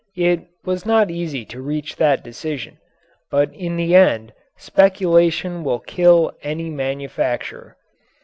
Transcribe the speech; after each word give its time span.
It 0.17 0.47
was 0.65 0.83
not 0.83 1.11
easy 1.11 1.45
to 1.45 1.61
reach 1.61 1.95
that 1.97 2.23
decision. 2.23 2.79
But 3.29 3.53
in 3.53 3.75
the 3.75 3.93
end 3.93 4.33
speculation 4.57 5.63
will 5.63 5.77
kill 5.77 6.31
any 6.41 6.71
manufacturer. 6.71 7.77